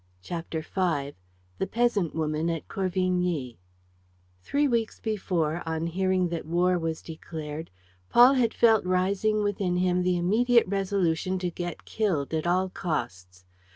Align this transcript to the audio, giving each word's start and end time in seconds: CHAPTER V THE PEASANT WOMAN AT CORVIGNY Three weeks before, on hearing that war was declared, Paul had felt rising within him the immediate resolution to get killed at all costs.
CHAPTER 0.23 0.61
V 0.61 1.13
THE 1.59 1.67
PEASANT 1.69 2.15
WOMAN 2.15 2.49
AT 2.49 2.67
CORVIGNY 2.67 3.59
Three 4.41 4.67
weeks 4.67 4.99
before, 4.99 5.61
on 5.63 5.85
hearing 5.85 6.29
that 6.29 6.47
war 6.47 6.79
was 6.79 7.03
declared, 7.03 7.69
Paul 8.09 8.33
had 8.33 8.51
felt 8.51 8.83
rising 8.83 9.43
within 9.43 9.77
him 9.77 10.01
the 10.01 10.17
immediate 10.17 10.65
resolution 10.65 11.37
to 11.37 11.51
get 11.51 11.85
killed 11.85 12.33
at 12.33 12.47
all 12.47 12.69
costs. 12.69 13.45